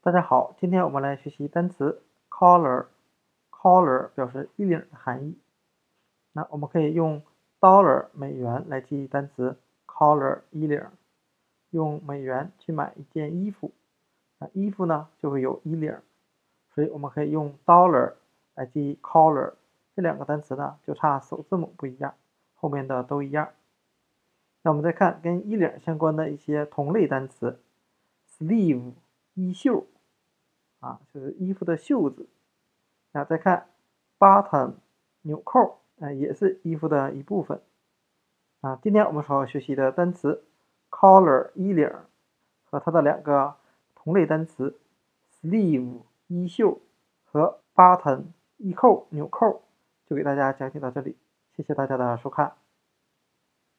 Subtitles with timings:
[0.00, 2.00] 大家好，今天我们来学习单词
[2.30, 2.86] collar。
[3.50, 5.36] collar 表示衣领的含义。
[6.32, 7.20] 那我们可以用
[7.60, 9.58] dollar 美元来记忆单词
[9.88, 10.80] collar 衣领。
[11.70, 13.72] 用美元去买一件衣服，
[14.38, 15.98] 那衣服呢就会有衣领，
[16.72, 18.12] 所以我们可以用 dollar
[18.54, 19.54] 来记忆 collar。
[19.96, 22.14] 这两个单词呢就差首字母不一样，
[22.54, 23.48] 后面的都一样。
[24.62, 27.60] 那我们再看跟衣领相关的一些同类单词
[28.30, 28.92] ，sleeve
[29.38, 29.86] 衣袖，
[30.80, 32.28] 啊，就是衣服的袖子。
[33.12, 33.68] 那再看
[34.18, 34.72] button
[35.22, 37.60] 纽扣，啊，也是衣服的一部分。
[38.62, 40.42] 啊，今天我们所要学习的单词
[40.90, 41.88] collar 衣领
[42.64, 43.54] 和它的两个
[43.94, 44.76] 同类单词
[45.40, 46.80] sleeve 衣袖
[47.24, 48.24] 和 button
[48.56, 49.62] 衣扣纽扣，
[50.04, 51.16] 就给大家讲解到这里。
[51.54, 52.54] 谢谢大家的收看。